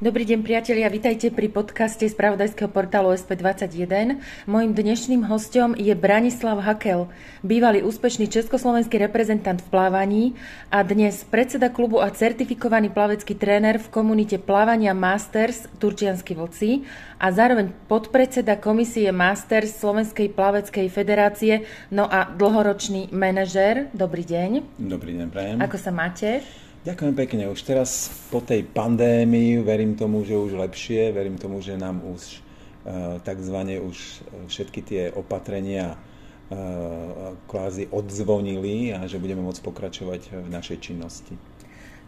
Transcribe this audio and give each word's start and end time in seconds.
Dobrý 0.00 0.24
deň 0.24 0.40
priatelia, 0.40 0.88
vitajte 0.88 1.28
pri 1.28 1.52
podcaste 1.52 2.08
z 2.08 2.16
pravodajského 2.16 2.72
portálu 2.72 3.12
SP21. 3.12 4.16
Mojím 4.48 4.72
dnešným 4.72 5.28
hostom 5.28 5.76
je 5.76 5.92
Branislav 5.92 6.56
Hakel, 6.64 7.12
bývalý 7.44 7.84
úspešný 7.84 8.24
československý 8.32 8.96
reprezentant 8.96 9.60
v 9.60 9.68
plávaní 9.68 10.24
a 10.72 10.80
dnes 10.88 11.20
predseda 11.28 11.68
klubu 11.68 12.00
a 12.00 12.08
certifikovaný 12.08 12.88
plavecký 12.88 13.36
tréner 13.36 13.76
v 13.76 13.92
komunite 13.92 14.40
plávania 14.40 14.96
Masters 14.96 15.68
Turčiansky 15.76 16.32
vlci 16.32 16.88
a 17.20 17.28
zároveň 17.28 17.68
podpredseda 17.84 18.56
komisie 18.56 19.12
Masters 19.12 19.76
Slovenskej 19.76 20.32
plaveckej 20.32 20.88
federácie, 20.88 21.68
no 21.92 22.08
a 22.08 22.24
dlhoročný 22.24 23.12
manažér. 23.12 23.92
Dobrý 23.92 24.24
deň. 24.24 24.80
Dobrý 24.80 25.20
deň, 25.20 25.28
prajem. 25.28 25.56
Ako 25.60 25.76
sa 25.76 25.92
máte? 25.92 26.40
Ďakujem 26.80 27.12
pekne. 27.12 27.44
Už 27.52 27.60
teraz 27.60 28.08
po 28.32 28.40
tej 28.40 28.64
pandémii 28.64 29.60
verím 29.60 30.00
tomu, 30.00 30.24
že 30.24 30.32
už 30.32 30.56
lepšie, 30.56 31.12
verím 31.12 31.36
tomu, 31.36 31.60
že 31.60 31.76
nám 31.76 32.00
už 32.00 32.40
uh, 32.40 33.20
takzvané 33.20 33.76
už 33.76 34.24
všetky 34.48 34.80
tie 34.80 35.02
opatrenia 35.12 36.00
uh, 36.00 37.36
kvázi 37.52 37.92
odzvonili 37.92 38.96
a 38.96 39.04
že 39.04 39.20
budeme 39.20 39.44
môcť 39.44 39.60
pokračovať 39.60 40.20
v 40.40 40.48
našej 40.48 40.78
činnosti. 40.80 41.36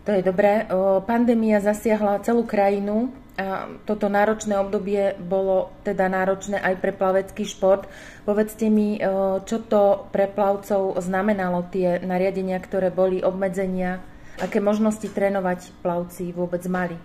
To 0.03 0.11
je 0.11 0.25
dobré. 0.25 0.67
Pandémia 1.07 1.63
zasiahla 1.63 2.27
celú 2.27 2.43
krajinu 2.43 3.15
a 3.39 3.71
toto 3.87 4.11
náročné 4.11 4.59
obdobie 4.59 5.15
bolo 5.15 5.71
teda 5.87 6.11
náročné 6.11 6.59
aj 6.59 6.75
pre 6.83 6.91
plavecký 6.91 7.47
šport. 7.47 7.87
Povedzte 8.27 8.67
mi, 8.67 8.99
čo 9.47 9.63
to 9.63 10.11
pre 10.11 10.27
plavcov 10.27 10.99
znamenalo, 10.99 11.71
tie 11.71 12.03
nariadenia, 12.03 12.59
ktoré 12.59 12.91
boli, 12.91 13.23
obmedzenia, 13.23 14.03
aké 14.41 14.63
možnosti 14.63 15.05
trénovať 15.05 15.75
plavci 15.85 16.33
vôbec 16.33 16.65
mali? 16.71 16.97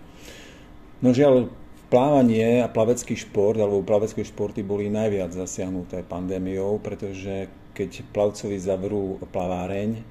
No 1.04 1.12
žiaľ, 1.12 1.52
plávanie 1.88 2.60
a 2.60 2.68
plavecký 2.68 3.16
šport 3.16 3.56
alebo 3.56 3.84
plavecké 3.84 4.24
športy 4.24 4.60
boli 4.60 4.92
najviac 4.92 5.32
zasiahnuté 5.32 6.04
pandémiou, 6.04 6.80
pretože 6.80 7.48
keď 7.72 8.04
plavcovi 8.12 8.58
zavrú 8.60 9.22
plaváreň, 9.32 9.90
eh, 9.96 10.02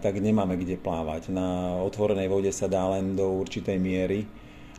tak 0.00 0.20
nemáme 0.20 0.56
kde 0.56 0.80
plávať. 0.80 1.28
Na 1.32 1.78
otvorenej 1.84 2.28
vode 2.32 2.52
sa 2.54 2.70
dá 2.70 2.86
len 2.96 3.18
do 3.18 3.28
určitej 3.42 3.76
miery, 3.76 4.24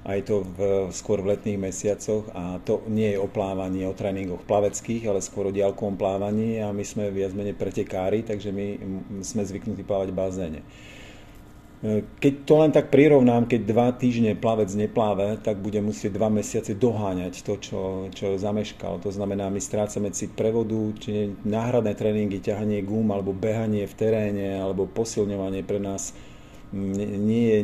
aj 0.03 0.19
to 0.27 0.43
v, 0.43 0.59
skôr 0.91 1.23
v 1.23 1.35
letných 1.35 1.59
mesiacoch 1.59 2.27
a 2.35 2.59
to 2.59 2.83
nie 2.91 3.15
je 3.15 3.19
o 3.19 3.27
plávaní, 3.27 3.87
o 3.87 3.95
tréningoch 3.95 4.43
plaveckých, 4.43 5.07
ale 5.07 5.23
skôr 5.23 5.47
o 5.47 5.55
diaľkovom 5.55 5.95
plávaní 5.95 6.59
a 6.59 6.75
my 6.75 6.83
sme 6.83 7.07
viac 7.07 7.31
menej 7.31 7.55
pretekári, 7.55 8.19
takže 8.27 8.51
my 8.51 8.83
sme 9.23 9.47
zvyknutí 9.47 9.87
plávať 9.87 10.11
v 10.11 10.19
bazéne. 10.19 10.61
Keď 12.23 12.47
to 12.47 12.53
len 12.63 12.71
tak 12.71 12.95
prirovnám, 12.95 13.43
keď 13.43 13.61
dva 13.67 13.91
týždne 13.91 14.39
plavec 14.39 14.71
nepláve, 14.71 15.35
tak 15.43 15.59
bude 15.59 15.83
musieť 15.83 16.15
dva 16.15 16.31
mesiace 16.31 16.71
doháňať 16.79 17.43
to, 17.43 17.59
čo, 17.59 17.81
čo 18.15 18.39
zameškal. 18.39 19.03
To 19.03 19.11
znamená, 19.11 19.51
my 19.51 19.59
strácame 19.59 20.15
cit 20.15 20.31
prevodu, 20.31 20.79
či 21.03 21.35
náhradné 21.43 21.91
tréningy, 21.91 22.39
ťahanie 22.39 22.87
gum, 22.87 23.11
alebo 23.11 23.35
behanie 23.35 23.83
v 23.83 23.97
teréne, 23.99 24.63
alebo 24.63 24.87
posilňovanie 24.87 25.67
pre 25.67 25.83
nás 25.83 26.15
nie 26.71 27.45
je, 27.51 27.59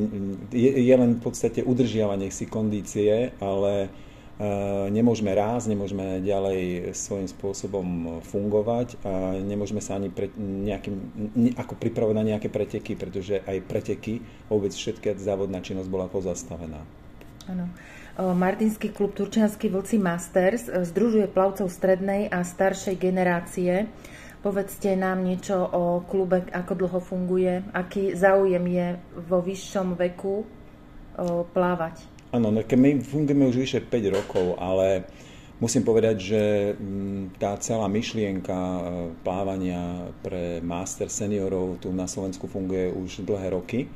je, 0.52 0.72
je 0.84 0.96
len 1.00 1.18
v 1.18 1.22
podstate 1.24 1.64
udržiavanie 1.64 2.28
si 2.28 2.44
kondície, 2.46 3.32
ale 3.40 3.88
nemôžeme 4.88 5.36
rásť, 5.36 5.76
nemôžeme 5.76 6.24
ďalej 6.24 6.92
svojím 6.96 7.28
spôsobom 7.28 7.88
fungovať 8.24 8.96
a 9.04 9.36
nemôžeme 9.36 9.84
sa 9.84 10.00
ani 10.00 10.08
pre, 10.08 10.32
nejakým, 10.40 10.96
ako 11.60 11.76
pripravovať 11.76 12.16
na 12.16 12.28
nejaké 12.36 12.48
preteky, 12.48 12.96
pretože 12.96 13.44
aj 13.44 13.68
preteky, 13.68 14.24
vôbec 14.48 14.72
všetká 14.72 15.20
závodná 15.20 15.60
činnosť 15.60 15.92
bola 15.92 16.08
pozastavená. 16.08 16.80
Áno. 17.52 17.68
Martinský 18.20 18.92
klub 18.92 19.16
Turčiansky 19.16 19.72
vlci 19.72 19.96
Masters 19.96 20.68
eh, 20.68 20.84
združuje 20.84 21.28
plavcov 21.32 21.68
strednej 21.72 22.28
a 22.32 22.44
staršej 22.44 22.96
generácie. 23.00 23.88
Povedzte 24.40 24.96
nám 24.96 25.20
niečo 25.28 25.60
o 25.60 26.00
klube, 26.08 26.48
ako 26.56 26.72
dlho 26.80 27.00
funguje, 27.04 27.60
aký 27.76 28.16
záujem 28.16 28.64
je 28.72 28.88
vo 29.28 29.44
vyššom 29.44 30.00
veku 30.00 30.48
plávať. 31.52 32.19
Áno, 32.30 32.54
no 32.54 32.62
my 32.62 32.92
fungujeme 33.02 33.50
už 33.50 33.58
vyše 33.58 33.80
5 33.82 33.90
rokov, 34.14 34.54
ale 34.62 35.10
musím 35.58 35.82
povedať, 35.82 36.16
že 36.22 36.44
mm, 36.78 37.42
tá 37.42 37.58
celá 37.58 37.90
myšlienka 37.90 38.54
e, 38.54 38.82
plávania 39.26 40.14
pre 40.22 40.62
master 40.62 41.10
seniorov 41.10 41.82
tu 41.82 41.90
na 41.90 42.06
Slovensku 42.06 42.46
funguje 42.46 42.94
už 42.94 43.26
dlhé 43.26 43.50
roky. 43.58 43.90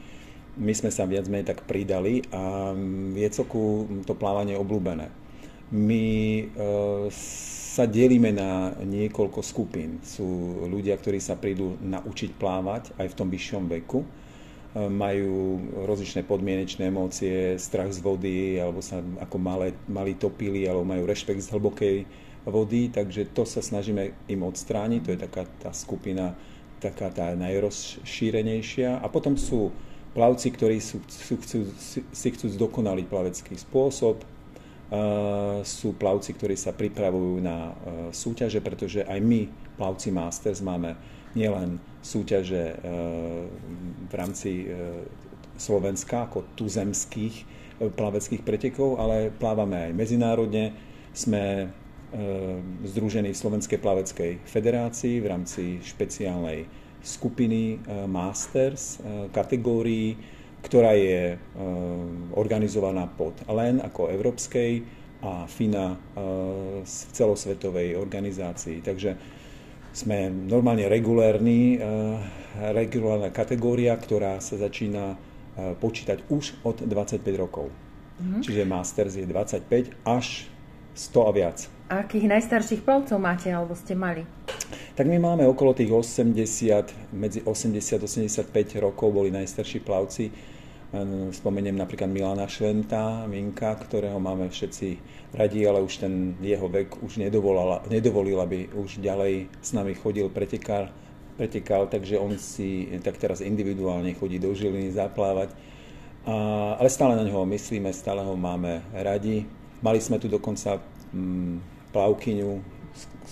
My 0.57 0.73
sme 0.73 0.89
sa 0.89 1.05
viac 1.05 1.29
menej 1.29 1.53
tak 1.53 1.61
pridali 1.69 2.25
a 2.33 2.73
mm, 2.73 3.21
je 3.21 3.29
celku 3.29 3.85
to 4.01 4.17
plávanie 4.17 4.57
obľúbené. 4.57 5.13
My 5.69 6.05
e, 6.41 6.43
sa 7.13 7.85
delíme 7.85 8.33
na 8.33 8.73
niekoľko 8.81 9.45
skupín. 9.45 10.01
Sú 10.01 10.25
ľudia, 10.65 10.97
ktorí 10.97 11.21
sa 11.21 11.37
prídu 11.37 11.77
naučiť 11.85 12.33
plávať 12.33 12.97
aj 12.97 13.13
v 13.13 13.17
tom 13.17 13.29
vyššom 13.29 13.69
veku 13.69 14.22
majú 14.73 15.61
rozličné 15.85 16.25
podmienečné 16.25 16.89
emócie, 16.89 17.61
strach 17.61 17.93
z 17.93 18.01
vody, 18.01 18.57
alebo 18.57 18.81
sa 18.81 19.05
ako 19.21 19.37
malé, 19.37 19.77
malí 19.85 20.17
topili, 20.17 20.65
alebo 20.65 20.81
majú 20.81 21.05
rešpekt 21.05 21.45
z 21.45 21.53
hlbokej 21.53 21.97
vody, 22.49 22.89
takže 22.89 23.29
to 23.37 23.45
sa 23.45 23.61
snažíme 23.61 24.17
im 24.27 24.41
odstrániť, 24.41 25.01
to 25.05 25.13
je 25.13 25.19
taká 25.21 25.43
tá 25.61 25.71
skupina, 25.71 26.33
taká 26.81 27.13
tá 27.13 27.37
najrozšírenejšia. 27.37 28.97
A 28.97 29.05
potom 29.13 29.37
sú 29.37 29.69
plavci, 30.17 30.49
ktorí 30.49 30.81
sú, 30.81 31.05
sú, 31.05 31.37
chcú, 31.37 31.69
si 32.09 32.27
chcú 32.33 32.49
zdokonaliť 32.49 33.05
plavecký 33.07 33.55
spôsob, 33.57 34.25
Uh, 34.93 35.65
sú 35.65 35.97
plavci, 35.97 36.37
ktorí 36.37 36.53
sa 36.53 36.69
pripravujú 36.69 37.41
na 37.41 37.73
uh, 37.73 37.73
súťaže, 38.13 38.61
pretože 38.61 39.01
aj 39.01 39.17
my, 39.25 39.49
plavci 39.73 40.13
Masters, 40.13 40.61
máme 40.61 40.93
nielen 41.33 41.81
súťaže 42.03 42.75
e, 42.75 42.77
v 44.09 44.13
rámci 44.13 44.67
e, 44.67 44.75
Slovenska 45.55 46.27
ako 46.29 46.53
tuzemských 46.59 47.35
e, 47.39 47.43
plaveckých 47.89 48.43
pretekov, 48.43 48.99
ale 48.99 49.31
plávame 49.31 49.89
aj 49.89 49.91
medzinárodne. 49.95 50.65
Sme 51.13 51.69
združení 52.85 53.33
v 53.33 53.41
Slovenskej 53.41 53.81
plaveckej 53.81 54.45
federácii 54.45 55.17
v 55.17 55.29
rámci 55.33 55.81
špeciálnej 55.81 56.69
skupiny 57.01 57.81
Masters 58.05 59.01
kategórií, 59.33 60.13
ktorá 60.61 60.93
je 60.93 61.37
organizovaná 62.37 63.09
pod 63.09 63.33
LEN 63.49 63.81
ako 63.81 64.13
európskej 64.13 64.85
a 65.25 65.49
FINA 65.49 65.97
v 65.97 66.85
celosvetovej 66.85 67.97
organizácii. 67.97 68.85
Takže 68.85 69.17
sme 69.93 70.27
normálne 70.27 70.89
regulárni, 70.89 71.77
eh, 71.77 72.17
regulárna 72.73 73.29
kategória, 73.29 73.93
ktorá 73.93 74.41
sa 74.41 74.57
začína 74.57 75.13
eh, 75.13 75.77
počítať 75.77 76.25
už 76.33 76.65
od 76.65 76.81
25 76.81 77.21
rokov. 77.37 77.69
Mm-hmm. 77.69 78.41
Čiže 78.41 78.61
Masters 78.65 79.13
je 79.15 79.25
25 79.29 79.93
až 80.03 80.49
100 80.97 81.29
a 81.29 81.31
viac. 81.33 81.57
Akých 81.89 82.25
najstarších 82.25 82.81
plavcov 82.81 83.17
máte 83.21 83.53
alebo 83.53 83.77
ste 83.77 83.93
mali? 83.93 84.25
Tak 84.93 85.05
my 85.09 85.17
máme 85.17 85.43
okolo 85.49 85.73
tých 85.73 85.89
80, 85.89 87.13
medzi 87.13 87.41
80 87.45 88.01
a 88.01 88.05
85 88.05 88.49
rokov 88.81 89.09
boli 89.09 89.33
najstarší 89.33 89.81
plavci 89.81 90.29
Spomeniem 91.33 91.73
napríklad 91.73 92.05
Milana 92.05 92.45
Šventa, 92.45 93.25
Minka, 93.25 93.73
ktorého 93.81 94.21
máme 94.21 94.53
všetci 94.53 95.01
radi, 95.33 95.65
ale 95.65 95.81
už 95.81 96.05
ten 96.05 96.37
jeho 96.37 96.69
vek 96.69 97.01
už 97.01 97.17
nedovolil, 97.89 98.37
aby 98.37 98.69
už 98.77 99.01
ďalej 99.01 99.49
s 99.57 99.73
nami 99.73 99.97
chodil 99.97 100.29
pretekár, 100.29 100.93
pretekal, 101.33 101.89
takže 101.89 102.21
on 102.21 102.37
si 102.37 102.93
tak 103.01 103.17
teraz 103.17 103.41
individuálne 103.41 104.13
chodí 104.13 104.37
do 104.37 104.53
Žiliny 104.53 104.93
zaplávať. 104.93 105.49
A, 106.29 106.77
ale 106.77 106.93
stále 106.93 107.17
na 107.17 107.25
neho 107.25 107.41
myslíme, 107.41 107.89
stále 107.89 108.21
ho 108.21 108.37
máme 108.37 108.85
radi. 108.93 109.49
Mali 109.81 109.97
sme 109.97 110.21
tu 110.21 110.29
dokonca 110.29 110.77
mm, 111.09 111.89
plavkyňu, 111.89 112.51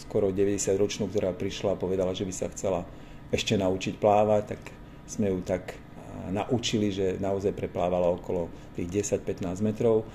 skoro 0.02 0.34
90-ročnú, 0.34 1.14
ktorá 1.14 1.30
prišla 1.38 1.78
a 1.78 1.82
povedala, 1.82 2.18
že 2.18 2.26
by 2.26 2.34
sa 2.34 2.50
chcela 2.50 2.90
ešte 3.30 3.54
naučiť 3.54 4.02
plávať, 4.02 4.58
tak 4.58 4.62
sme 5.06 5.30
ju 5.30 5.46
tak 5.46 5.78
naučili, 6.32 6.92
že 6.92 7.20
naozaj 7.20 7.52
preplávala 7.54 8.08
okolo 8.12 8.48
tých 8.76 9.18
10-15 9.22 9.62
metrov. 9.62 10.08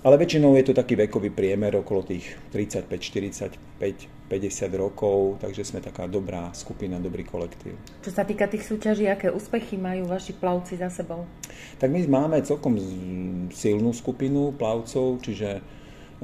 Ale 0.00 0.16
väčšinou 0.16 0.56
je 0.56 0.64
to 0.64 0.72
taký 0.72 0.96
vekový 0.96 1.28
priemer 1.28 1.76
okolo 1.76 2.00
tých 2.00 2.24
35, 2.56 2.88
45, 2.88 4.08
50 4.32 4.72
rokov, 4.80 5.36
takže 5.44 5.60
sme 5.60 5.84
taká 5.84 6.08
dobrá 6.08 6.48
skupina, 6.56 6.96
dobrý 6.96 7.28
kolektív. 7.28 7.76
Čo 8.00 8.08
sa 8.08 8.24
týka 8.24 8.48
tých 8.48 8.64
súťaží, 8.64 9.04
aké 9.12 9.28
úspechy 9.28 9.76
majú 9.76 10.08
vaši 10.08 10.32
plavci 10.32 10.80
za 10.80 10.88
sebou? 10.88 11.28
Tak 11.76 11.92
my 11.92 12.00
máme 12.08 12.40
celkom 12.40 12.80
silnú 13.52 13.92
skupinu 13.92 14.56
plavcov, 14.56 15.20
čiže 15.20 15.60
e, 15.60 15.62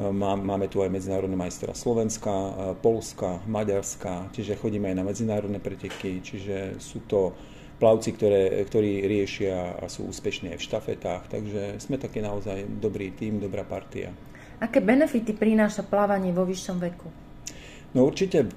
máme 0.09 0.73
tu 0.73 0.81
aj 0.81 0.89
medzinárodné 0.89 1.37
majstra 1.37 1.77
Slovenska, 1.77 2.33
e, 2.33 2.53
Polska, 2.81 3.45
Maďarska, 3.45 4.33
čiže 4.33 4.57
chodíme 4.57 4.89
aj 4.89 4.97
na 4.97 5.05
medzinárodné 5.05 5.61
preteky, 5.61 6.25
čiže 6.25 6.81
sú 6.81 7.05
to 7.05 7.37
plavci, 7.77 8.17
ktoré, 8.17 8.65
ktorí 8.65 9.05
riešia 9.05 9.77
a 9.77 9.85
sú 9.93 10.09
úspešní 10.09 10.57
aj 10.57 10.59
v 10.59 10.67
štafetách, 10.67 11.23
takže 11.29 11.63
sme 11.77 12.01
taký 12.01 12.25
naozaj 12.25 12.65
dobrý 12.81 13.13
tým, 13.13 13.37
dobrá 13.37 13.69
partia. 13.69 14.17
Aké 14.57 14.81
benefity 14.81 15.37
prináša 15.37 15.85
plávanie 15.85 16.33
vo 16.33 16.49
vyššom 16.49 16.81
veku? 16.81 17.09
No 17.93 18.09
určite 18.09 18.49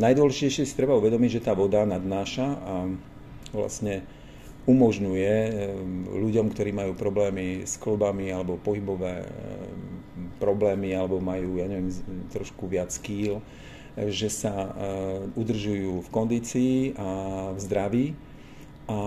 najdôležitejšie 0.00 0.64
si 0.64 0.74
treba 0.76 0.96
uvedomiť, 0.96 1.40
že 1.40 1.44
tá 1.44 1.52
voda 1.52 1.84
nadnáša 1.84 2.46
a 2.48 2.74
vlastne 3.52 4.04
umožňuje 4.64 5.32
ľuďom, 6.08 6.46
ktorí 6.52 6.70
majú 6.72 6.92
problémy 6.96 7.68
s 7.68 7.76
klbami 7.76 8.32
alebo 8.32 8.60
pohybové 8.60 9.28
problémy 10.40 10.96
alebo 10.96 11.20
majú, 11.20 11.60
ja 11.60 11.68
neviem, 11.68 11.92
trošku 12.32 12.68
viac 12.70 12.92
kýl, 13.04 13.44
že 13.96 14.32
sa 14.32 14.72
udržujú 15.36 16.00
v 16.04 16.08
kondícii 16.08 16.96
a 16.96 17.08
v 17.52 17.58
zdraví 17.60 18.06
a 18.90 18.98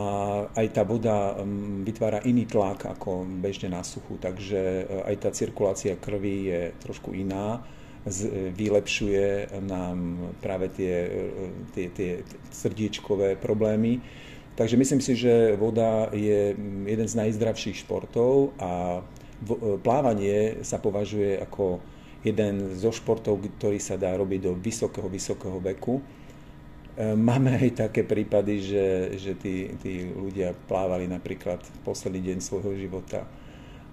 aj 0.56 0.68
tá 0.72 0.88
voda 0.88 1.36
mm, 1.36 1.83
vytvára 1.83 2.24
iný 2.24 2.48
tlak 2.48 2.88
ako 2.88 3.27
bežne 3.44 3.68
na 3.68 3.83
suchu, 3.83 4.16
takže 4.16 4.88
e, 4.88 5.04
aj 5.04 5.16
tá 5.19 5.30
cirkulácia 5.36 6.00
krvi 6.00 6.36
je 6.48 6.62
trošku 6.80 7.12
iná, 7.12 7.60
vylepšuje 8.56 9.50
nám 9.66 10.30
práve 10.38 10.69
tie, 10.72 10.95
e, 11.10 11.30
tie, 11.75 11.86
tie 11.92 12.12
srdiečkové 12.54 13.36
problémy. 13.36 14.00
Takže 14.56 14.80
myslím 14.80 15.01
si, 15.04 15.19
že 15.19 15.60
voda 15.60 16.07
je 16.16 16.56
mm, 16.56 16.88
jeden 16.88 17.07
z 17.12 17.16
najzdravších 17.19 17.83
športov 17.83 18.56
a 18.56 19.04
e, 19.04 19.75
plávanie 19.83 20.63
sa 20.63 20.80
považuje 20.80 21.36
ako 21.44 21.83
jeden 22.24 22.80
zo 22.80 22.95
športov, 22.95 23.44
ktorý 23.60 23.77
sa 23.83 24.00
dá 24.00 24.16
robiť 24.16 24.39
do 24.48 24.54
vysokého, 24.56 25.12
vysokého 25.12 25.60
veku 25.60 26.00
máme 26.98 27.60
aj 27.60 27.92
také 27.92 28.08
prípady, 28.08 28.64
že, 28.64 28.86
že 29.20 29.32
tí, 29.36 29.76
tí 29.84 30.08
ľudia 30.16 30.56
plávali 30.56 31.12
napríklad 31.12 31.60
posledný 31.84 32.32
deň 32.32 32.38
svojho 32.40 32.72
života 32.80 33.28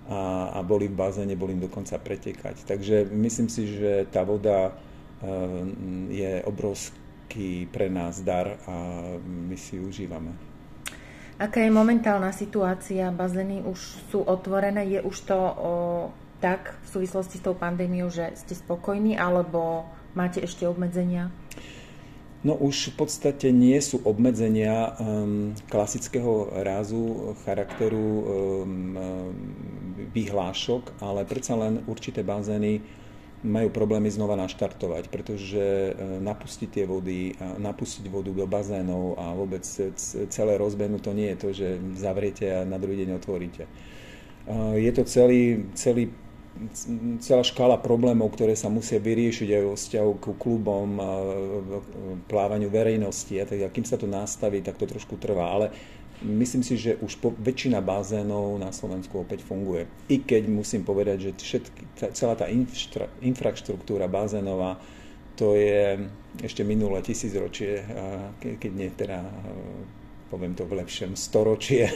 a, 0.06 0.50
a 0.54 0.58
boli 0.62 0.86
v 0.86 0.98
bazéne, 0.98 1.34
boli 1.34 1.58
im 1.58 1.66
dokonca 1.66 1.98
pretekať. 1.98 2.62
Takže 2.66 3.10
myslím 3.10 3.48
si, 3.50 3.74
že 3.74 4.06
tá 4.10 4.22
voda 4.22 4.74
ehm, 5.22 6.10
je 6.14 6.42
obrovský 6.46 7.66
pre 7.70 7.90
nás 7.90 8.22
dar 8.22 8.58
a 8.66 8.74
my 9.22 9.56
si 9.58 9.78
ju 9.78 9.90
užívame. 9.90 10.34
Aká 11.42 11.58
je 11.58 11.74
momentálna 11.74 12.30
situácia? 12.30 13.10
Bazény 13.10 13.66
už 13.66 13.80
sú 14.14 14.22
otvorené? 14.22 14.86
Je 14.86 15.00
už 15.02 15.26
to 15.26 15.38
o, 15.38 15.72
tak 16.38 16.78
v 16.86 16.88
súvislosti 16.98 17.42
s 17.42 17.44
tou 17.46 17.58
pandémiou, 17.58 18.06
že 18.14 18.30
ste 18.38 18.54
spokojní 18.54 19.18
alebo 19.18 19.90
máte 20.14 20.38
ešte 20.38 20.70
obmedzenia? 20.70 21.34
No 22.42 22.58
už 22.58 22.90
v 22.90 23.06
podstate 23.06 23.54
nie 23.54 23.78
sú 23.78 24.02
obmedzenia 24.02 24.98
um, 24.98 25.54
klasického 25.70 26.50
rázu, 26.66 27.38
charakteru 27.46 28.02
um, 28.02 28.98
vyhlášok, 30.10 30.98
ale 30.98 31.22
predsa 31.22 31.54
len 31.54 31.86
určité 31.86 32.26
bazény 32.26 32.82
majú 33.42 33.74
problémy 33.74 34.06
znova 34.06 34.38
naštartovať, 34.38 35.10
pretože 35.10 35.94
napustiť 36.22 36.68
tie 36.70 36.84
vody, 36.86 37.34
napustiť 37.58 38.06
vodu 38.06 38.30
do 38.30 38.46
bazénov 38.46 39.18
a 39.18 39.34
vôbec 39.34 39.66
celé 40.30 40.52
rozbehnúť 40.54 41.02
to 41.02 41.12
nie 41.12 41.28
je 41.34 41.40
to, 41.42 41.48
že 41.50 41.68
zavriete 41.98 42.46
a 42.46 42.62
na 42.62 42.78
druhý 42.78 43.02
deň 43.02 43.18
otvoríte. 43.18 43.66
Je 44.78 44.90
to 44.94 45.02
celý, 45.02 45.66
celý 45.74 46.14
celá 47.18 47.42
škála 47.42 47.80
problémov, 47.80 48.32
ktoré 48.36 48.52
sa 48.52 48.68
musia 48.68 49.00
vyriešiť 49.00 49.48
aj 49.56 49.62
vo 49.64 49.74
vzťahu 49.74 50.12
k 50.20 50.24
klubom, 50.36 50.88
plávaniu 52.28 52.68
verejnosti 52.68 53.34
a 53.40 53.44
tak, 53.48 53.72
kým 53.72 53.86
sa 53.88 53.96
to 53.96 54.04
nastaví, 54.04 54.60
tak 54.60 54.76
to 54.76 54.84
trošku 54.84 55.16
trvá. 55.16 55.48
Ale 55.52 55.72
myslím 56.22 56.62
si, 56.62 56.78
že 56.78 57.00
už 57.00 57.18
po, 57.18 57.34
väčšina 57.34 57.82
bazénov 57.82 58.60
na 58.60 58.70
Slovensku 58.70 59.24
opäť 59.24 59.42
funguje. 59.42 59.88
I 60.12 60.22
keď 60.22 60.46
musím 60.46 60.86
povedať, 60.86 61.30
že 61.30 61.30
všetky, 61.34 61.82
celá 62.14 62.38
tá 62.38 62.46
infra, 62.46 63.10
infraštruktúra 63.24 64.06
bazénová, 64.06 64.78
to 65.34 65.56
je 65.56 65.96
ešte 66.44 66.60
minulé 66.62 67.00
tisícročie, 67.00 67.82
keď 68.38 68.72
nie 68.76 68.92
teda, 68.92 69.24
poviem 70.28 70.52
to 70.52 70.68
v 70.68 70.84
lepšom, 70.84 71.16
storočie 71.16 71.88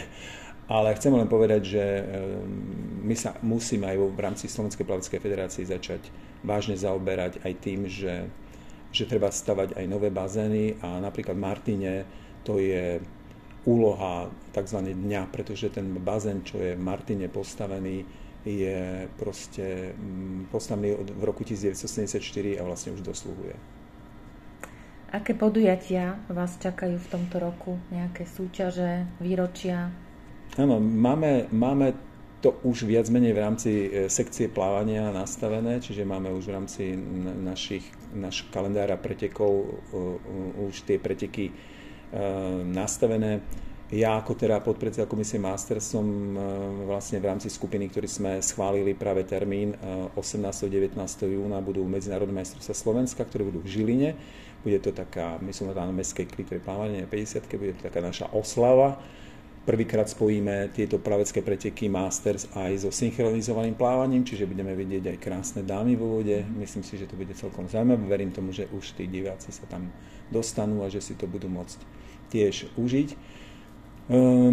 ale 0.66 0.98
chcem 0.98 1.14
len 1.14 1.30
povedať, 1.30 1.62
že 1.62 1.84
ehm, 1.84 2.06
my 3.06 3.14
sa 3.14 3.38
musíme 3.42 3.86
aj 3.86 3.96
v 4.02 4.20
rámci 4.20 4.50
Slovenskej 4.50 4.82
plaveckej 4.82 5.22
federácie 5.22 5.62
začať 5.62 6.10
vážne 6.42 6.74
zaoberať 6.74 7.38
aj 7.46 7.52
tým, 7.62 7.86
že, 7.86 8.26
že 8.90 9.06
treba 9.06 9.30
stavať 9.30 9.78
aj 9.78 9.84
nové 9.86 10.10
bazény 10.10 10.82
a 10.82 10.98
napríklad 10.98 11.38
v 11.38 11.44
Martine 11.46 11.94
to 12.42 12.58
je 12.58 12.98
úloha 13.66 14.30
tzv. 14.54 14.78
dňa, 14.94 15.26
pretože 15.34 15.74
ten 15.74 15.98
bazén, 15.98 16.46
čo 16.46 16.62
je 16.62 16.78
v 16.78 16.82
Martine 16.82 17.26
postavený, 17.26 18.06
je 18.46 19.10
proste 19.18 19.90
mm, 19.98 20.54
postavený 20.54 21.02
v 21.02 21.22
roku 21.26 21.42
1974 21.42 22.22
a 22.58 22.62
vlastne 22.62 22.94
už 22.94 23.02
dosluhuje. 23.02 23.58
Aké 25.10 25.34
podujatia 25.34 26.18
vás 26.30 26.54
čakajú 26.62 26.94
v 26.94 27.10
tomto 27.10 27.42
roku? 27.42 27.74
Nejaké 27.90 28.22
súťaže, 28.22 29.06
výročia? 29.18 29.90
Áno, 30.56 30.80
máme, 30.80 31.52
máme 31.52 31.92
to 32.40 32.56
už 32.64 32.88
viac 32.88 33.12
menej 33.12 33.36
v 33.36 33.42
rámci 33.44 33.70
e, 33.70 33.88
sekcie 34.08 34.48
plávania 34.48 35.12
nastavené, 35.12 35.84
čiže 35.84 36.08
máme 36.08 36.32
už 36.32 36.48
v 36.48 36.54
rámci 36.56 36.82
našich, 37.44 37.84
naš 38.16 38.48
kalendára 38.48 38.96
pretekov 38.96 39.82
už 40.56 40.74
tie 40.88 40.96
preteky 40.96 41.50
e, 41.50 41.52
nastavené. 42.72 43.44
Ja 43.92 44.18
ako 44.18 44.34
teda 44.34 44.58
podpredseda 44.64 45.04
komisie 45.04 45.36
Master 45.36 45.76
som 45.76 46.08
e, 46.08 46.40
vlastne 46.88 47.20
v 47.20 47.28
rámci 47.28 47.52
skupiny, 47.52 47.92
ktorý 47.92 48.08
sme 48.08 48.32
schválili 48.40 48.96
práve 48.96 49.28
termín 49.28 49.76
18. 50.16 50.16
19. 50.72 50.96
júna 51.36 51.60
budú 51.60 51.84
medzinárodné 51.84 52.32
majstrovstvá 52.32 52.72
Slovenska, 52.72 53.28
ktoré 53.28 53.44
budú 53.44 53.60
v 53.60 53.76
Žiline. 53.76 54.10
Bude 54.64 54.80
to 54.80 54.88
taká, 54.88 55.36
myslím, 55.44 55.76
na 55.76 55.92
mestskej 55.92 56.32
klitre 56.32 56.64
plávania 56.64 57.04
50 57.04 57.44
bude 57.60 57.76
to 57.76 57.92
taká 57.92 58.00
naša 58.00 58.32
oslava 58.32 58.96
Prvýkrát 59.66 60.06
spojíme 60.06 60.70
tieto 60.70 61.02
plavecké 61.02 61.42
preteky 61.42 61.90
Masters 61.90 62.46
aj 62.54 62.86
so 62.86 62.94
synchronizovaným 62.94 63.74
plávaním, 63.74 64.22
čiže 64.22 64.46
budeme 64.46 64.78
vidieť 64.78 65.10
aj 65.10 65.18
krásne 65.18 65.66
dámy 65.66 65.98
vo 65.98 66.22
vode. 66.22 66.38
Myslím 66.54 66.86
si, 66.86 66.94
že 66.94 67.10
to 67.10 67.18
bude 67.18 67.34
celkom 67.34 67.66
zaujímavé. 67.66 68.06
Verím 68.06 68.30
tomu, 68.30 68.54
že 68.54 68.70
už 68.70 68.94
tí 68.94 69.10
diváci 69.10 69.50
sa 69.50 69.66
tam 69.66 69.90
dostanú 70.30 70.86
a 70.86 70.88
že 70.88 71.02
si 71.02 71.18
to 71.18 71.26
budú 71.26 71.50
môcť 71.50 71.82
tiež 72.30 72.78
užiť. 72.78 73.08
E, 73.10 73.16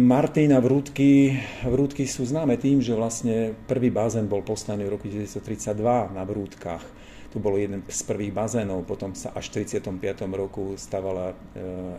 Martina 0.02 0.58
Vrútky, 0.58 1.38
Vrútky 1.62 2.10
sú 2.10 2.26
známe 2.26 2.58
tým, 2.58 2.82
že 2.82 2.98
vlastne 2.98 3.54
prvý 3.70 3.94
bazén 3.94 4.26
bol 4.26 4.42
postavený 4.42 4.82
v 4.90 4.98
roku 4.98 5.06
1932 5.06 6.10
na 6.10 6.26
Vrútkach. 6.26 6.82
To 7.30 7.38
bolo 7.38 7.54
jeden 7.54 7.86
z 7.86 8.02
prvých 8.02 8.34
bazénov, 8.34 8.82
potom 8.82 9.14
sa 9.14 9.30
až 9.38 9.54
v 9.54 9.62
35. 9.62 9.94
roku 10.34 10.74
stavala 10.74 11.30
e, 11.30 11.34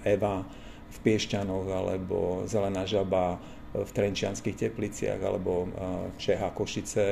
Eva 0.04 0.44
v 0.92 0.98
Piešťanoch 1.02 1.68
alebo 1.70 2.44
Zelená 2.46 2.86
žaba 2.86 3.42
v 3.76 3.90
Trenčianských 3.92 4.56
tepliciach 4.56 5.20
alebo 5.20 5.68
Čeha 6.16 6.50
Košice 6.56 7.06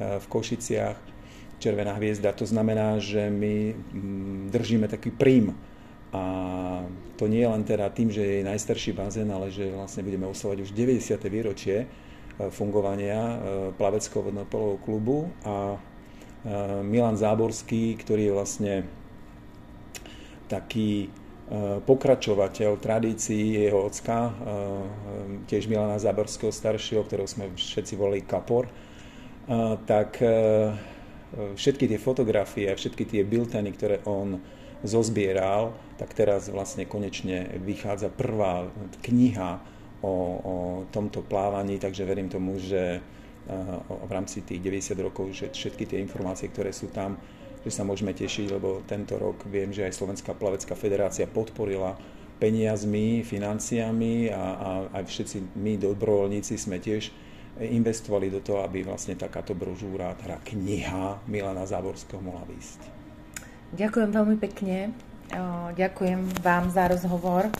v 0.00 0.26
Košiciach, 0.26 0.96
Červená 1.60 1.92
hviezda. 2.00 2.32
To 2.40 2.48
znamená, 2.48 2.96
že 2.98 3.28
my 3.28 3.76
mm, 3.76 4.48
držíme 4.48 4.88
taký 4.88 5.12
prím 5.12 5.52
a 6.10 6.24
to 7.20 7.28
nie 7.28 7.44
je 7.44 7.52
len 7.52 7.62
teda 7.62 7.86
tým, 7.92 8.08
že 8.10 8.40
je 8.40 8.48
najstarší 8.48 8.96
bazén, 8.96 9.28
ale 9.30 9.52
že 9.52 9.70
vlastne 9.70 10.02
budeme 10.02 10.26
oslovať 10.26 10.66
už 10.66 10.70
90. 10.72 11.20
výročie 11.30 11.86
fungovania 12.48 13.36
plaveckého 13.76 14.24
vodnopolového 14.24 14.80
klubu 14.80 15.28
a 15.44 15.76
Milan 16.80 17.20
Záborský, 17.20 18.00
ktorý 18.00 18.32
je 18.32 18.32
vlastne 18.32 18.74
taký 20.48 21.12
pokračovateľ 21.82 22.78
tradícií 22.78 23.66
jeho 23.66 23.90
ocka, 23.90 24.30
eh, 24.30 24.34
tiež 25.50 25.66
Milana 25.66 25.98
Záborského 25.98 26.54
staršieho, 26.54 27.02
ktorého 27.02 27.26
sme 27.26 27.50
všetci 27.58 27.94
volili 27.98 28.22
Kapor, 28.22 28.70
eh, 28.70 29.76
tak 29.86 30.22
všetky 31.30 31.86
tie 31.86 31.94
fotografie 32.02 32.66
a 32.66 32.74
všetky 32.74 33.06
tie 33.06 33.22
bilteny, 33.22 33.70
ktoré 33.78 34.02
on 34.02 34.42
zozbieral, 34.82 35.78
tak 35.94 36.10
teraz 36.10 36.50
vlastne 36.50 36.90
konečne 36.90 37.54
vychádza 37.62 38.10
prvá 38.10 38.66
kniha 39.06 39.62
o, 40.02 40.14
o 40.42 40.54
tomto 40.90 41.22
plávaní, 41.22 41.78
takže 41.78 42.02
verím 42.02 42.26
tomu, 42.26 42.58
že 42.58 42.98
v 43.86 44.10
rámci 44.10 44.42
tých 44.42 44.58
90 44.58 45.06
rokov, 45.06 45.30
že 45.30 45.54
všetky 45.54 45.86
tie 45.86 45.98
informácie, 46.02 46.50
ktoré 46.50 46.74
sú 46.74 46.90
tam, 46.90 47.14
že 47.60 47.70
sa 47.70 47.82
môžeme 47.84 48.16
tešiť, 48.16 48.46
lebo 48.50 48.80
tento 48.88 49.16
rok 49.20 49.44
viem, 49.48 49.70
že 49.70 49.84
aj 49.84 49.96
Slovenská 49.96 50.32
plavecká 50.36 50.72
federácia 50.76 51.28
podporila 51.28 51.96
peniazmi, 52.40 53.20
financiami 53.20 54.32
a, 54.32 54.44
a 54.56 54.68
aj 55.00 55.04
všetci 55.04 55.36
my 55.60 55.76
dobrovoľníci 55.76 56.56
sme 56.56 56.80
tiež 56.80 57.12
investovali 57.60 58.32
do 58.32 58.40
toho, 58.40 58.64
aby 58.64 58.80
vlastne 58.80 59.12
takáto 59.12 59.52
brožúra, 59.52 60.16
teda 60.16 60.40
kniha 60.40 61.28
Milana 61.28 61.68
Záborského 61.68 62.24
mohla 62.24 62.48
výsť. 62.48 62.80
Ďakujem 63.76 64.10
veľmi 64.10 64.36
pekne. 64.40 64.96
Ďakujem 65.76 66.42
vám 66.42 66.72
za 66.72 66.90
rozhovor 66.90 67.52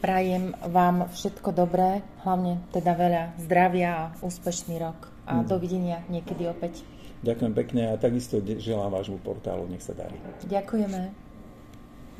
Prajem 0.00 0.56
vám 0.64 1.12
všetko 1.12 1.52
dobré, 1.52 2.00
hlavne 2.24 2.64
teda 2.72 2.96
veľa 2.96 3.22
zdravia 3.44 3.90
a 3.92 4.04
úspešný 4.24 4.80
rok. 4.80 5.12
A 5.28 5.44
mm. 5.44 5.46
dovidenia 5.46 6.00
niekedy 6.08 6.48
opäť. 6.48 6.80
Ďakujem 7.20 7.52
pekne 7.52 7.82
a 7.92 8.00
takisto 8.00 8.40
želám 8.40 8.96
vášmu 8.96 9.20
portálu, 9.20 9.68
nech 9.68 9.84
sa 9.84 9.92
darí. 9.92 10.16
Ďakujeme. 10.48 11.29